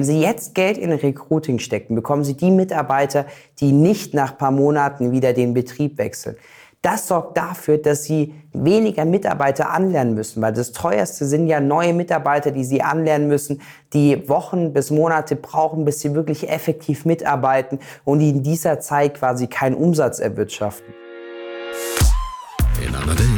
[0.00, 3.26] Wenn Sie jetzt Geld in Recruiting stecken, bekommen Sie die Mitarbeiter,
[3.60, 6.36] die nicht nach paar Monaten wieder den Betrieb wechseln.
[6.80, 11.92] Das sorgt dafür, dass sie weniger Mitarbeiter anlernen müssen, weil das teuerste sind ja neue
[11.92, 13.60] Mitarbeiter, die sie anlernen müssen,
[13.92, 19.12] die Wochen bis Monate brauchen, bis sie wirklich effektiv mitarbeiten und die in dieser Zeit
[19.18, 20.94] quasi keinen Umsatz erwirtschaften.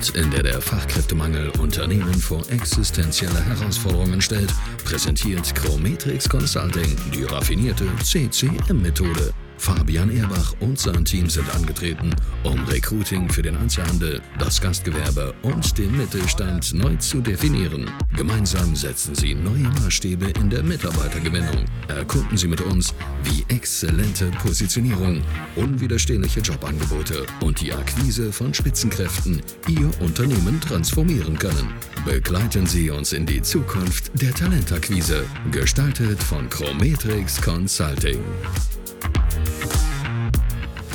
[0.00, 4.52] Welt, in der der Fachkräftemangel Unternehmen vor existenzielle Herausforderungen stellt,
[4.84, 13.28] präsentiert Chrometrix Consulting die raffinierte CCM-Methode Fabian Erbach und sein Team sind angetreten, um Recruiting
[13.28, 17.84] für den Einzelhandel, das Gastgewerbe und den Mittelstand neu zu definieren.
[18.16, 21.66] Gemeinsam setzen sie neue Maßstäbe in der Mitarbeitergewinnung.
[21.88, 25.20] Erkunden Sie mit uns, wie exzellente Positionierung,
[25.56, 31.74] unwiderstehliche Jobangebote und die Akquise von Spitzenkräften Ihr Unternehmen transformieren können.
[32.06, 38.24] Begleiten Sie uns in die Zukunft der Talentakquise, gestaltet von Chrometrix Consulting.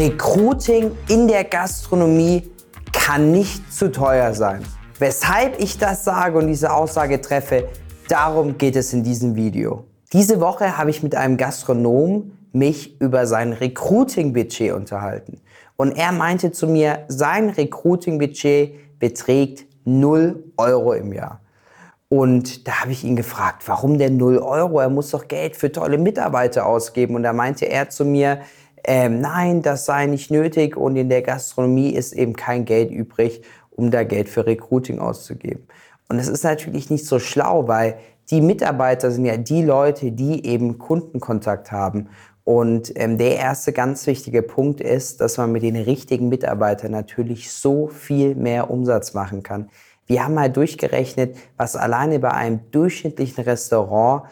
[0.00, 2.50] Recruiting in der Gastronomie
[2.90, 4.64] kann nicht zu teuer sein.
[4.98, 7.68] Weshalb ich das sage und diese Aussage treffe,
[8.08, 9.84] darum geht es in diesem Video.
[10.14, 15.42] Diese Woche habe ich mit einem Gastronom mich über sein Recruiting-Budget unterhalten.
[15.76, 21.42] Und er meinte zu mir, sein Recruiting-Budget beträgt 0 Euro im Jahr.
[22.08, 24.80] Und da habe ich ihn gefragt, warum denn 0 Euro?
[24.80, 27.16] Er muss doch Geld für tolle Mitarbeiter ausgeben.
[27.16, 28.40] Und da meinte er zu mir,
[28.84, 33.42] ähm, nein, das sei nicht nötig und in der Gastronomie ist eben kein Geld übrig,
[33.70, 35.66] um da Geld für Recruiting auszugeben.
[36.08, 37.96] Und es ist natürlich nicht so schlau, weil
[38.30, 42.08] die Mitarbeiter sind ja die Leute, die eben Kundenkontakt haben.
[42.44, 47.52] Und ähm, der erste ganz wichtige Punkt ist, dass man mit den richtigen Mitarbeitern natürlich
[47.52, 49.70] so viel mehr Umsatz machen kann.
[50.06, 54.24] Wir haben mal durchgerechnet, was alleine bei einem durchschnittlichen Restaurant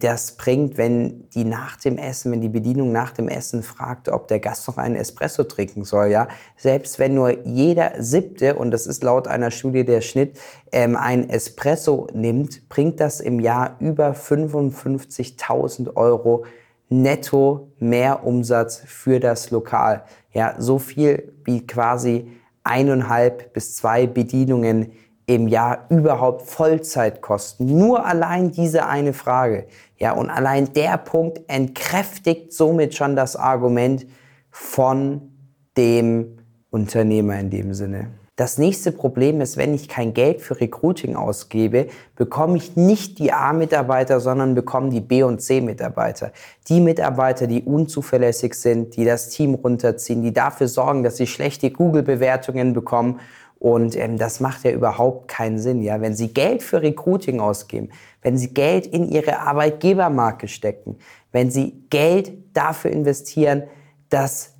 [0.00, 4.26] das bringt, wenn die nach dem Essen, wenn die Bedienung nach dem Essen fragt, ob
[4.28, 8.86] der Gast noch einen Espresso trinken soll, ja, selbst wenn nur jeder siebte, und das
[8.86, 10.38] ist laut einer Studie der Schnitt,
[10.72, 16.44] ähm, ein Espresso nimmt, bringt das im Jahr über 55.000 Euro
[16.88, 20.04] netto mehr Umsatz für das Lokal.
[20.32, 22.30] Ja, so viel wie quasi
[22.64, 24.92] eineinhalb bis zwei Bedienungen
[25.26, 27.78] im Jahr überhaupt Vollzeit kosten.
[27.78, 29.66] Nur allein diese eine Frage.
[29.98, 34.06] Ja, und allein der Punkt entkräftigt somit schon das Argument
[34.50, 35.30] von
[35.76, 36.38] dem
[36.70, 38.08] Unternehmer in dem Sinne.
[38.36, 41.86] Das nächste Problem ist, wenn ich kein Geld für Recruiting ausgebe,
[42.16, 46.32] bekomme ich nicht die A-Mitarbeiter, sondern bekomme die B- und C-Mitarbeiter.
[46.68, 51.70] Die Mitarbeiter, die unzuverlässig sind, die das Team runterziehen, die dafür sorgen, dass sie schlechte
[51.70, 53.20] Google-Bewertungen bekommen
[53.64, 55.80] und ähm, das macht ja überhaupt keinen Sinn.
[55.80, 56.02] Ja?
[56.02, 57.88] Wenn Sie Geld für Recruiting ausgeben,
[58.20, 60.98] wenn Sie Geld in Ihre Arbeitgebermarke stecken,
[61.32, 63.62] wenn Sie Geld dafür investieren,
[64.10, 64.50] dass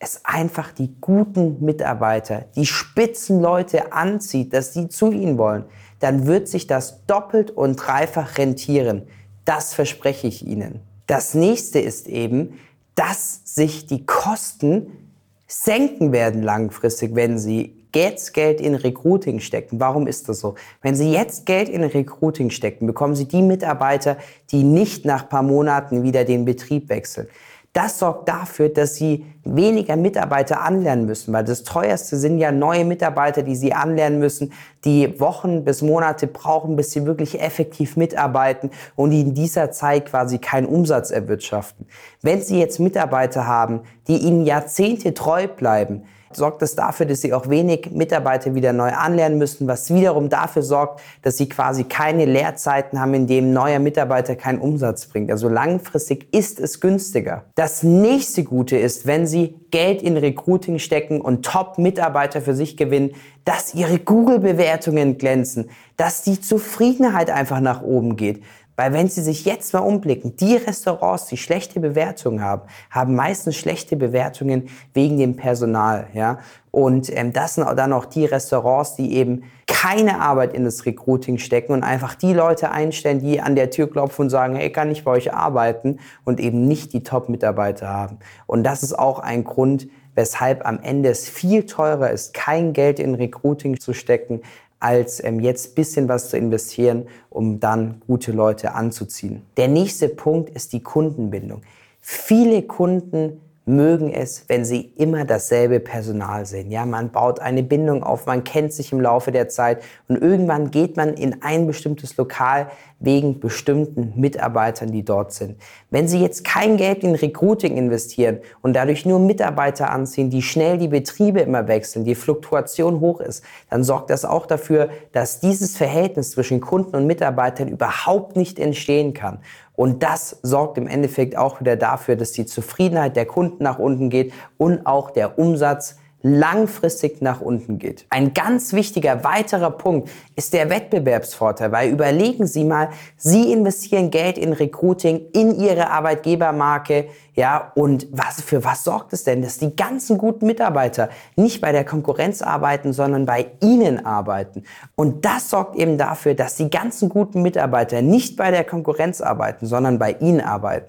[0.00, 5.64] es einfach die guten Mitarbeiter, die Spitzenleute anzieht, dass die zu Ihnen wollen,
[6.00, 9.02] dann wird sich das doppelt und dreifach rentieren.
[9.44, 10.80] Das verspreche ich Ihnen.
[11.06, 12.58] Das nächste ist eben,
[12.96, 15.14] dass sich die Kosten
[15.46, 19.80] senken werden langfristig, wenn Sie jetzt Geld in Recruiting stecken.
[19.80, 20.54] Warum ist das so?
[20.82, 24.16] Wenn Sie jetzt Geld in Recruiting stecken, bekommen Sie die Mitarbeiter,
[24.50, 27.28] die nicht nach paar Monaten wieder den Betrieb wechseln.
[27.74, 32.84] Das sorgt dafür, dass sie weniger Mitarbeiter anlernen müssen, weil das teuerste sind ja neue
[32.84, 34.52] Mitarbeiter, die sie anlernen müssen,
[34.84, 40.06] die Wochen bis Monate brauchen, bis sie wirklich effektiv mitarbeiten und die in dieser Zeit
[40.06, 41.86] quasi keinen Umsatz erwirtschaften.
[42.22, 46.02] Wenn Sie jetzt Mitarbeiter haben, die Ihnen Jahrzehnte treu bleiben,
[46.32, 50.62] sorgt es dafür, dass sie auch wenig Mitarbeiter wieder neu anlernen müssen, was wiederum dafür
[50.62, 55.30] sorgt, dass sie quasi keine Lehrzeiten haben, in denen neuer Mitarbeiter keinen Umsatz bringt.
[55.30, 57.44] Also langfristig ist es günstiger.
[57.54, 63.12] Das nächste Gute ist, wenn sie Geld in Recruiting stecken und Top-Mitarbeiter für sich gewinnen,
[63.44, 68.42] dass ihre Google-Bewertungen glänzen, dass die Zufriedenheit einfach nach oben geht.
[68.78, 72.62] Weil wenn Sie sich jetzt mal umblicken, die Restaurants, die schlechte Bewertungen haben,
[72.92, 76.06] haben meistens schlechte Bewertungen wegen dem Personal.
[76.14, 76.38] Ja?
[76.70, 81.38] Und ähm, das sind dann auch die Restaurants, die eben keine Arbeit in das Recruiting
[81.38, 84.92] stecken und einfach die Leute einstellen, die an der Tür klopfen und sagen, hey, kann
[84.92, 88.18] ich bei euch arbeiten und eben nicht die Top-Mitarbeiter haben.
[88.46, 93.00] Und das ist auch ein Grund, weshalb am Ende es viel teurer ist, kein Geld
[93.00, 94.42] in Recruiting zu stecken,
[94.80, 99.42] als ähm, jetzt bisschen was zu investieren, um dann gute Leute anzuziehen.
[99.56, 101.62] Der nächste Punkt ist die Kundenbindung.
[102.00, 106.70] Viele Kunden mögen es, wenn sie immer dasselbe Personal sehen.
[106.70, 110.70] Ja, man baut eine Bindung auf, man kennt sich im Laufe der Zeit und irgendwann
[110.70, 112.68] geht man in ein bestimmtes Lokal
[113.00, 115.56] wegen bestimmten Mitarbeitern, die dort sind.
[115.90, 120.78] Wenn Sie jetzt kein Geld in Recruiting investieren und dadurch nur Mitarbeiter anziehen, die schnell
[120.78, 125.76] die Betriebe immer wechseln, die Fluktuation hoch ist, dann sorgt das auch dafür, dass dieses
[125.76, 129.38] Verhältnis zwischen Kunden und Mitarbeitern überhaupt nicht entstehen kann.
[129.78, 134.10] Und das sorgt im Endeffekt auch wieder dafür, dass die Zufriedenheit der Kunden nach unten
[134.10, 138.04] geht und auch der Umsatz langfristig nach unten geht.
[138.10, 144.36] Ein ganz wichtiger weiterer Punkt ist der Wettbewerbsvorteil, weil überlegen Sie mal, Sie investieren Geld
[144.36, 149.76] in Recruiting, in Ihre Arbeitgebermarke, ja, und was, für was sorgt es denn, dass die
[149.76, 154.64] ganzen guten Mitarbeiter nicht bei der Konkurrenz arbeiten, sondern bei Ihnen arbeiten?
[154.96, 159.66] Und das sorgt eben dafür, dass die ganzen guten Mitarbeiter nicht bei der Konkurrenz arbeiten,
[159.66, 160.88] sondern bei Ihnen arbeiten.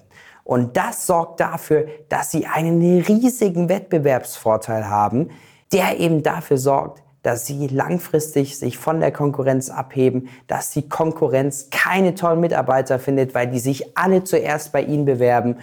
[0.50, 5.30] Und das sorgt dafür, dass sie einen riesigen Wettbewerbsvorteil haben,
[5.72, 11.68] der eben dafür sorgt, dass sie langfristig sich von der Konkurrenz abheben, dass die Konkurrenz
[11.70, 15.58] keine tollen Mitarbeiter findet, weil die sich alle zuerst bei ihnen bewerben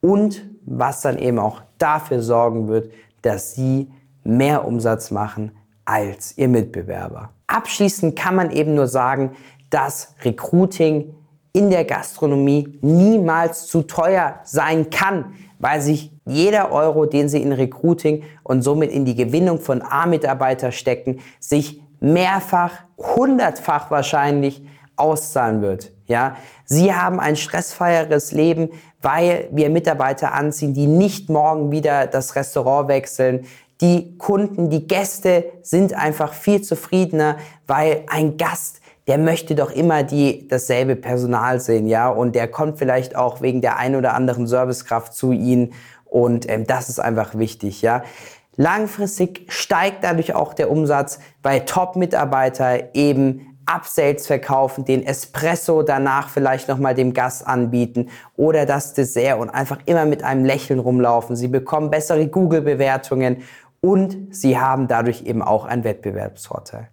[0.00, 2.90] und was dann eben auch dafür sorgen wird,
[3.20, 3.92] dass sie
[4.24, 5.52] mehr Umsatz machen
[5.84, 7.30] als ihr Mitbewerber.
[7.46, 9.36] Abschließend kann man eben nur sagen,
[9.70, 11.14] dass Recruiting
[11.52, 17.52] in der Gastronomie niemals zu teuer sein kann, weil sich jeder Euro, den Sie in
[17.52, 24.64] Recruiting und somit in die Gewinnung von A-Mitarbeiter stecken, sich mehrfach, hundertfach wahrscheinlich
[24.96, 25.92] auszahlen wird.
[26.06, 28.70] Ja, Sie haben ein stressfreieres Leben,
[29.00, 33.46] weil wir Mitarbeiter anziehen, die nicht morgen wieder das Restaurant wechseln.
[33.80, 40.02] Die Kunden, die Gäste sind einfach viel zufriedener, weil ein Gast der möchte doch immer
[40.02, 44.46] die, dasselbe Personal sehen, ja, und der kommt vielleicht auch wegen der ein oder anderen
[44.46, 45.72] Servicekraft zu Ihnen
[46.04, 48.02] und ähm, das ist einfach wichtig, ja.
[48.56, 56.68] Langfristig steigt dadurch auch der Umsatz, weil Top-Mitarbeiter eben Upsales verkaufen, den Espresso danach vielleicht
[56.68, 61.36] nochmal dem Gast anbieten oder das Dessert und einfach immer mit einem Lächeln rumlaufen.
[61.36, 63.42] Sie bekommen bessere Google-Bewertungen
[63.80, 66.88] und sie haben dadurch eben auch einen Wettbewerbsvorteil.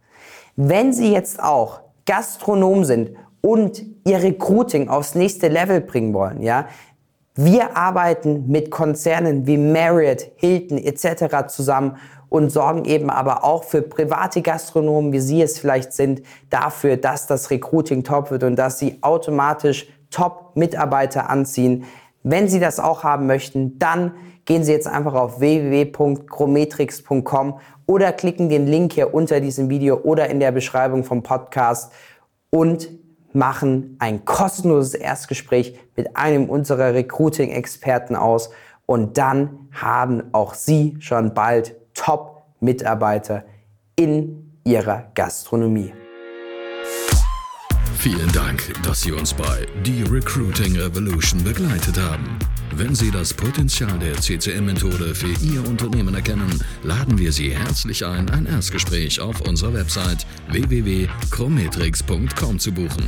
[0.55, 3.11] Wenn Sie jetzt auch Gastronom sind
[3.41, 6.65] und ihr Recruiting aufs nächste Level bringen wollen, ja,
[7.35, 11.47] wir arbeiten mit Konzernen wie Marriott, Hilton etc.
[11.47, 11.97] zusammen
[12.27, 17.27] und sorgen eben aber auch für private Gastronomen, wie Sie es vielleicht sind, dafür, dass
[17.27, 21.85] das Recruiting top wird und dass Sie automatisch Top-Mitarbeiter anziehen.
[22.23, 24.15] Wenn Sie das auch haben möchten, dann
[24.49, 30.27] gehen Sie jetzt einfach auf www.chrometrix.com oder klicken den Link hier unter diesem Video oder
[30.27, 31.93] in der Beschreibung vom Podcast
[32.49, 32.89] und
[33.31, 38.49] machen ein kostenloses Erstgespräch mit einem unserer Recruiting-Experten aus
[38.87, 43.43] und dann haben auch Sie schon bald Top-Mitarbeiter
[43.95, 45.93] in Ihrer Gastronomie.
[47.97, 52.39] Vielen Dank, dass Sie uns bei The Recruiting Revolution begleitet haben.
[52.79, 58.29] Wenn Sie das Potenzial der CCM-Methode für Ihr Unternehmen erkennen, laden wir Sie herzlich ein,
[58.29, 63.03] ein Erstgespräch auf unserer Website www.chrometrix.com zu buchen.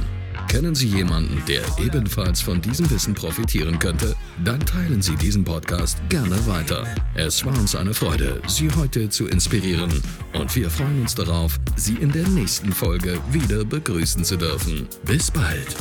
[0.49, 4.13] Kennen Sie jemanden, der ebenfalls von diesem Wissen profitieren könnte?
[4.43, 6.85] Dann teilen Sie diesen Podcast gerne weiter.
[7.15, 10.03] Es war uns eine Freude, Sie heute zu inspirieren
[10.33, 14.89] und wir freuen uns darauf, Sie in der nächsten Folge wieder begrüßen zu dürfen.
[15.05, 15.77] Bis bald!